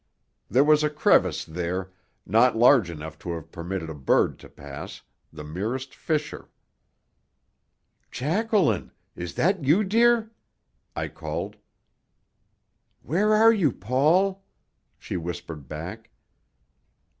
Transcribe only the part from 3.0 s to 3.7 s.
to have